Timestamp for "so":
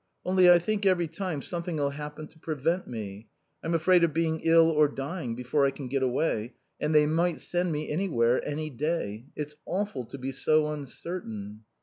10.31-10.71